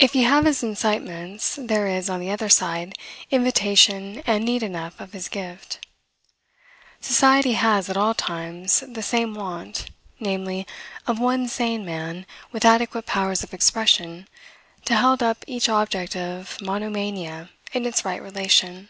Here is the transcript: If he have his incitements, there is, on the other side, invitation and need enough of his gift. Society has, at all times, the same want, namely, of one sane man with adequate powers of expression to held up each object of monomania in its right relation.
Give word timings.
If 0.00 0.14
he 0.14 0.24
have 0.24 0.44
his 0.44 0.64
incitements, 0.64 1.54
there 1.54 1.86
is, 1.86 2.10
on 2.10 2.18
the 2.18 2.32
other 2.32 2.48
side, 2.48 2.94
invitation 3.30 4.20
and 4.26 4.44
need 4.44 4.60
enough 4.64 4.98
of 5.00 5.12
his 5.12 5.28
gift. 5.28 5.86
Society 7.00 7.52
has, 7.52 7.88
at 7.88 7.96
all 7.96 8.12
times, 8.12 8.80
the 8.88 9.04
same 9.04 9.34
want, 9.34 9.86
namely, 10.18 10.66
of 11.06 11.20
one 11.20 11.46
sane 11.46 11.84
man 11.84 12.26
with 12.50 12.64
adequate 12.64 13.06
powers 13.06 13.44
of 13.44 13.54
expression 13.54 14.26
to 14.84 14.96
held 14.96 15.22
up 15.22 15.44
each 15.46 15.68
object 15.68 16.16
of 16.16 16.60
monomania 16.60 17.50
in 17.72 17.86
its 17.86 18.04
right 18.04 18.20
relation. 18.20 18.88